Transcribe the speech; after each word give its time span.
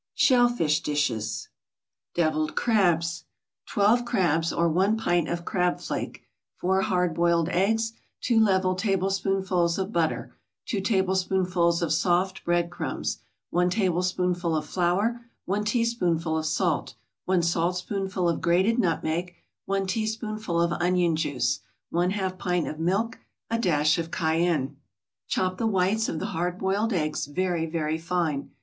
SHELL 0.15 0.49
FISH 0.49 0.79
DISHES 0.81 1.49
DEVILED 2.15 2.55
CRABS 2.55 3.25
12 3.67 4.03
crabs, 4.03 4.51
or 4.51 4.67
one 4.67 4.97
pint 4.97 5.29
of 5.29 5.45
crab 5.45 5.79
flake 5.79 6.23
4 6.55 6.81
hard 6.81 7.13
boiled 7.13 7.49
eggs 7.49 7.93
2 8.21 8.39
level 8.39 8.73
tablespoonfuls 8.73 9.77
of 9.77 9.93
butter 9.93 10.33
2 10.65 10.81
tablespoonfuls 10.81 11.83
of 11.83 11.93
soft 11.93 12.43
bread 12.43 12.71
crumbs 12.71 13.19
1 13.51 13.69
tablespoonful 13.69 14.55
of 14.55 14.65
flour 14.65 15.21
1 15.45 15.65
teaspoonful 15.65 16.35
of 16.35 16.47
salt 16.47 16.95
1 17.25 17.43
saltspoonful 17.43 18.27
of 18.27 18.41
grated 18.41 18.79
nutmeg 18.79 19.35
1 19.65 19.85
teaspoonful 19.85 20.59
of 20.59 20.71
onion 20.81 21.15
juice 21.15 21.59
1/2 21.93 22.39
pint 22.39 22.67
of 22.67 22.79
milk 22.79 23.19
A 23.51 23.59
dash 23.59 23.99
of 23.99 24.09
cayenne 24.09 24.77
Chop 25.27 25.59
the 25.59 25.67
whites 25.67 26.09
of 26.09 26.17
the 26.17 26.25
hard 26.33 26.57
boiled 26.57 26.91
eggs 26.91 27.27
very, 27.27 27.67
very 27.67 27.99
fine. 27.99 28.49